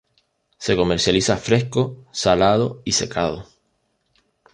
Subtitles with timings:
[0.57, 3.45] Se comercializa fresco, salado y secado.